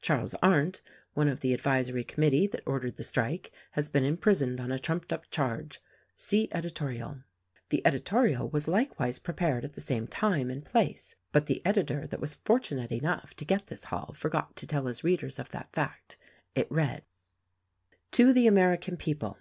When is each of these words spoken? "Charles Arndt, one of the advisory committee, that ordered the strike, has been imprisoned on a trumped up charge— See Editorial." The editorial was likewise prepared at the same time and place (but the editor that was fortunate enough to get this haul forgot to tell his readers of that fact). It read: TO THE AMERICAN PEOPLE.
"Charles 0.00 0.32
Arndt, 0.42 0.80
one 1.12 1.28
of 1.28 1.40
the 1.40 1.52
advisory 1.52 2.02
committee, 2.02 2.46
that 2.46 2.62
ordered 2.66 2.96
the 2.96 3.04
strike, 3.04 3.52
has 3.72 3.90
been 3.90 4.04
imprisoned 4.04 4.58
on 4.58 4.72
a 4.72 4.78
trumped 4.78 5.12
up 5.12 5.30
charge— 5.30 5.82
See 6.26 6.48
Editorial." 6.50 7.18
The 7.68 7.86
editorial 7.86 8.48
was 8.48 8.68
likewise 8.68 9.18
prepared 9.18 9.66
at 9.66 9.74
the 9.74 9.82
same 9.82 10.06
time 10.06 10.48
and 10.48 10.64
place 10.64 11.14
(but 11.30 11.44
the 11.44 11.60
editor 11.66 12.06
that 12.06 12.20
was 12.20 12.32
fortunate 12.36 12.90
enough 12.90 13.34
to 13.36 13.44
get 13.44 13.66
this 13.66 13.84
haul 13.84 14.14
forgot 14.14 14.56
to 14.56 14.66
tell 14.66 14.86
his 14.86 15.04
readers 15.04 15.38
of 15.38 15.50
that 15.50 15.74
fact). 15.74 16.16
It 16.54 16.72
read: 16.72 17.02
TO 18.12 18.32
THE 18.32 18.46
AMERICAN 18.46 18.96
PEOPLE. 18.96 19.36